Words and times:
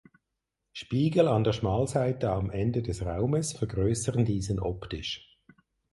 Spiegel 0.73 1.27
an 1.27 1.43
der 1.43 1.53
Schmalseite 1.53 2.31
am 2.31 2.49
Ende 2.49 2.81
des 2.81 3.05
Raumes 3.05 3.53
vergrößern 3.53 4.25
diesen 4.25 4.59
optisch. 4.59 5.37